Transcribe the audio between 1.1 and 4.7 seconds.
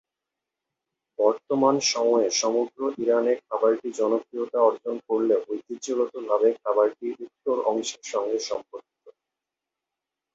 বর্তমান সময়ে সমগ্র ইরানে খাবারটি জনপ্রিয়তা